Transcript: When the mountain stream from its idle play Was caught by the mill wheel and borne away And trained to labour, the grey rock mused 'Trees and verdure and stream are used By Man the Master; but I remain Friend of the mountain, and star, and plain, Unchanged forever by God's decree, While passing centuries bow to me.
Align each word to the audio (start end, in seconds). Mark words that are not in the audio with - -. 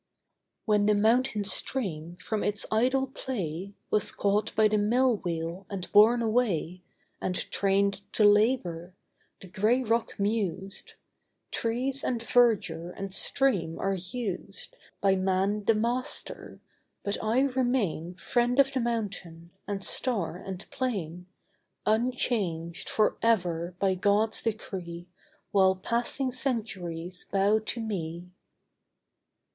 When 0.65 0.87
the 0.87 0.95
mountain 0.95 1.43
stream 1.43 2.15
from 2.15 2.43
its 2.43 2.65
idle 2.71 3.05
play 3.05 3.75
Was 3.91 4.11
caught 4.11 4.51
by 4.55 4.67
the 4.67 4.79
mill 4.79 5.17
wheel 5.17 5.67
and 5.69 5.91
borne 5.91 6.23
away 6.23 6.81
And 7.21 7.35
trained 7.51 8.01
to 8.13 8.23
labour, 8.23 8.95
the 9.41 9.47
grey 9.47 9.83
rock 9.83 10.17
mused 10.19 10.93
'Trees 11.51 12.03
and 12.03 12.23
verdure 12.23 12.89
and 12.97 13.13
stream 13.13 13.77
are 13.77 13.93
used 13.93 14.75
By 15.01 15.15
Man 15.17 15.65
the 15.65 15.75
Master; 15.75 16.59
but 17.03 17.23
I 17.23 17.41
remain 17.41 18.15
Friend 18.15 18.57
of 18.57 18.73
the 18.73 18.79
mountain, 18.79 19.51
and 19.67 19.83
star, 19.83 20.35
and 20.35 20.65
plain, 20.71 21.27
Unchanged 21.85 22.89
forever 22.89 23.75
by 23.77 23.93
God's 23.93 24.41
decree, 24.41 25.05
While 25.51 25.75
passing 25.75 26.31
centuries 26.31 27.27
bow 27.31 27.59
to 27.59 27.79
me. 27.79 28.31